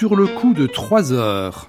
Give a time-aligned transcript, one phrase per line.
[0.00, 1.68] sur le coup de trois heures.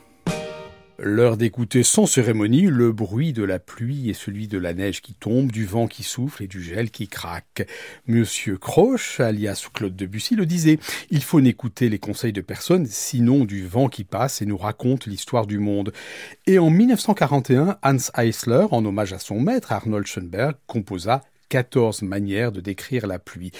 [0.98, 5.14] L'heure d'écouter sans cérémonie le bruit de la pluie et celui de la neige qui
[5.14, 7.68] tombe, du vent qui souffle et du gel qui craque.
[8.08, 10.80] Monsieur Croche, alias Claude Debussy, le disait.
[11.10, 15.08] Il faut n'écouter les conseils de personne, sinon du vent qui passe et nous raconte
[15.08, 15.92] l'histoire du monde.
[16.48, 21.22] Et en 1941, Hans Eisler, en hommage à son maître Arnold Schoenberg, composa
[21.52, 23.52] 14 manières de décrire la pluie.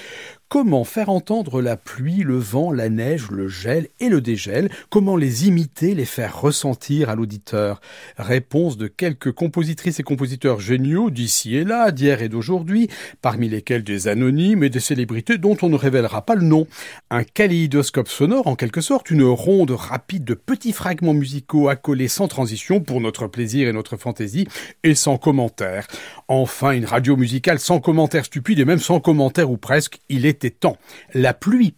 [0.52, 4.70] Comment faire entendre la pluie, le vent, la neige, le gel et le dégel?
[4.90, 7.80] Comment les imiter, les faire ressentir à l'auditeur?
[8.18, 12.90] Réponse de quelques compositrices et compositeurs géniaux d'ici et là, d'hier et d'aujourd'hui,
[13.22, 16.68] parmi lesquels des anonymes et des célébrités dont on ne révélera pas le nom.
[17.10, 22.28] Un kaléidoscope sonore en quelque sorte, une ronde rapide de petits fragments musicaux accolés sans
[22.28, 24.50] transition pour notre plaisir et notre fantaisie
[24.84, 25.88] et sans commentaire.
[26.28, 30.41] Enfin, une radio musicale sans commentaire stupide et même sans commentaire ou presque, il est
[30.50, 30.78] temps.
[31.14, 31.76] La pluie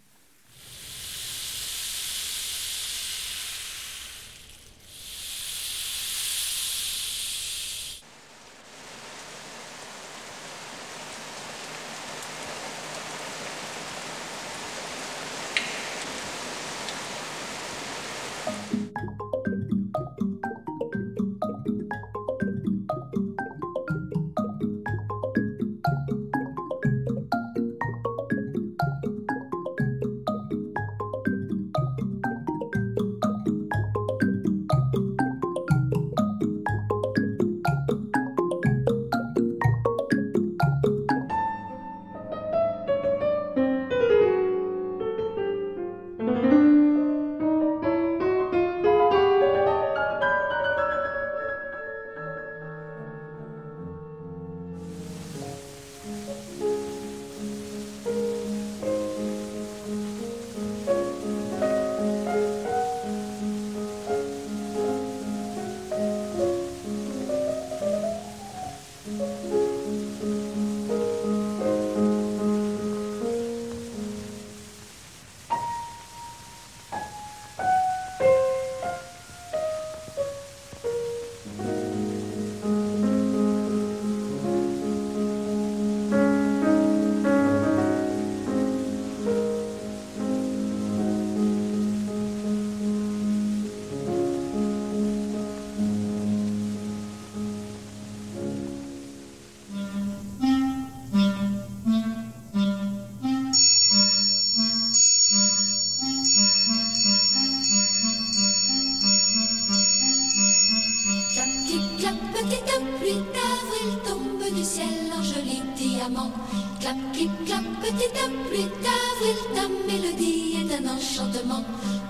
[119.56, 121.64] ta mélodie est un enchantement,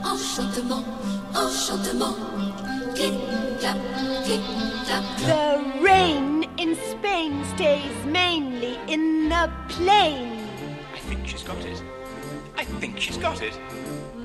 [0.03, 0.83] enchantement,
[1.35, 2.15] enchantement.
[2.95, 3.15] Clap,
[3.59, 3.77] clap.
[5.25, 10.47] The rain in Spain stays mainly in the plain.
[10.93, 11.81] I think she's got it.
[12.57, 13.57] I think she's got it.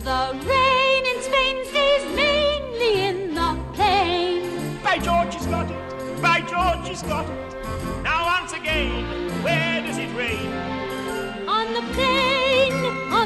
[0.00, 4.78] The rain in Spain stays mainly in the plain.
[4.82, 6.22] By George, she's got it.
[6.22, 8.02] By George, she's got it.
[8.02, 9.27] Now once again.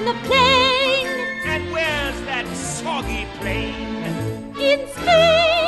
[0.03, 1.07] on the plane.
[1.45, 5.62] And where's that soggy plane In Spain.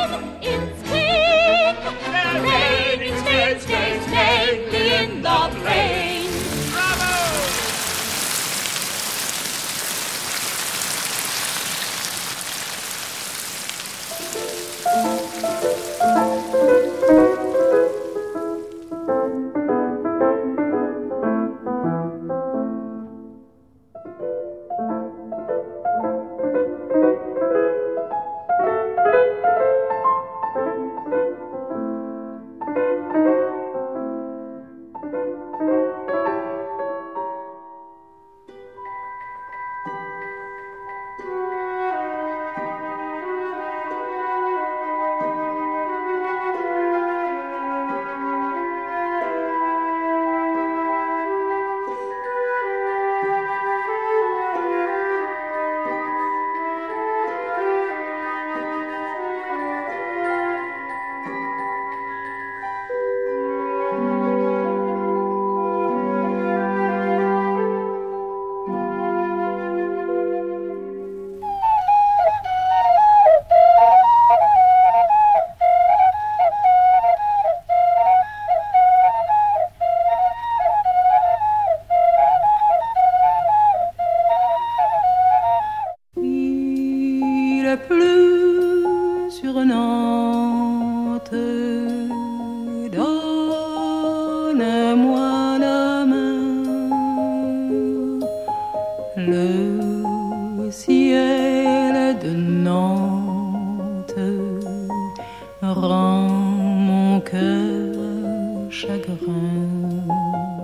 [109.21, 110.54] 嗯。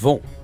[0.00, 0.37] Chagrin.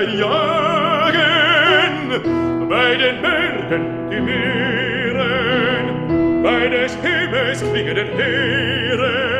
[0.00, 1.12] jagen
[2.68, 5.96] bei den Bergen die Meeren,
[6.42, 9.31] bei des Himmels klingenden Heeren.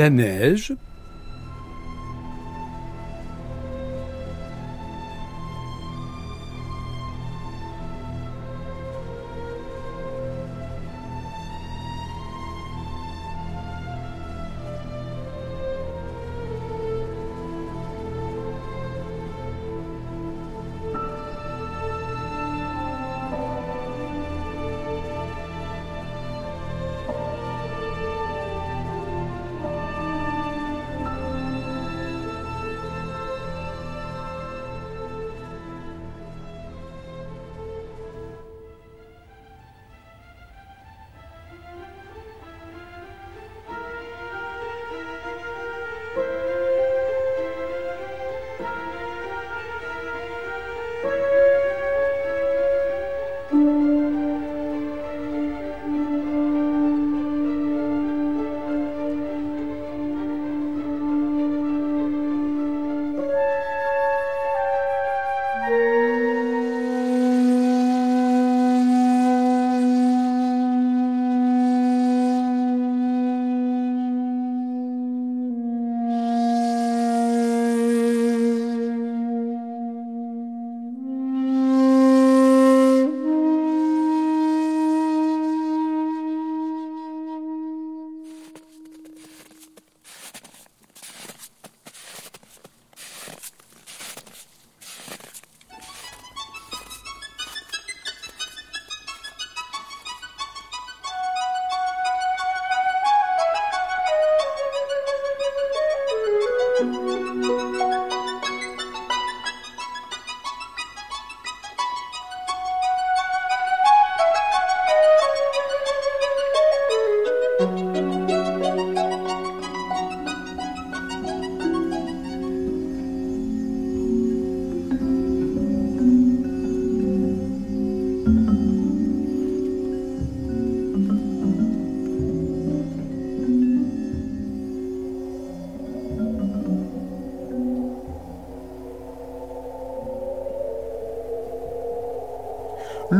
[0.00, 0.76] la neige,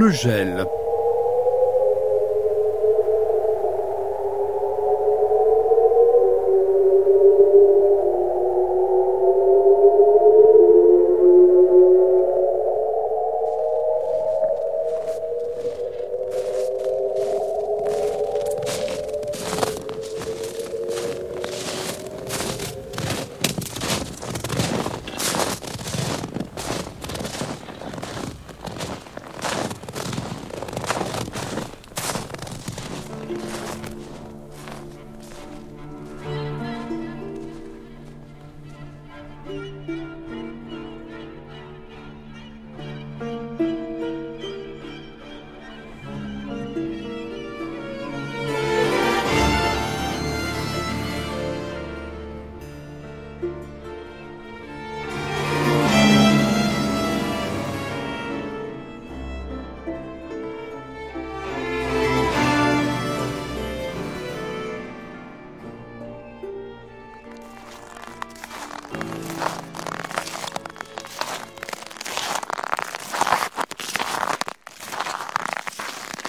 [0.00, 0.79] le gel.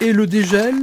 [0.03, 0.73] Et le dégel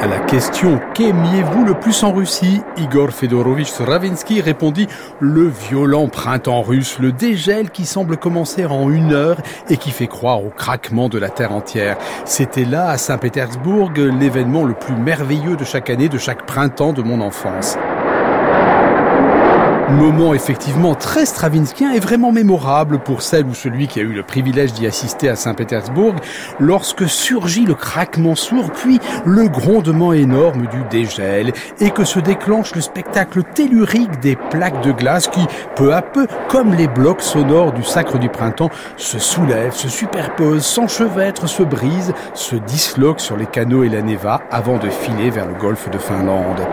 [0.00, 2.62] À la question Qu'aimiez-vous le plus en Russie?
[2.78, 4.88] Igor Fedorovitch Stravinsky répondit
[5.20, 9.36] Le violent printemps russe, le dégel qui semble commencer en une heure
[9.68, 11.98] et qui fait croire au craquement de la terre entière.
[12.24, 17.02] C'était là, à Saint-Pétersbourg, l'événement le plus merveilleux de chaque année, de chaque printemps de
[17.02, 17.76] mon enfance.
[19.94, 24.24] Moment effectivement très stravinskien et vraiment mémorable pour celle ou celui qui a eu le
[24.24, 26.16] privilège d'y assister à Saint-Pétersbourg
[26.58, 32.74] lorsque surgit le craquement sourd puis le grondement énorme du dégel et que se déclenche
[32.74, 37.72] le spectacle tellurique des plaques de glace qui, peu à peu, comme les blocs sonores
[37.72, 43.46] du sacre du printemps, se soulèvent, se superposent, s'enchevêtrent, se brisent, se disloquent sur les
[43.46, 46.66] canaux et la Neva avant de filer vers le golfe de Finlande.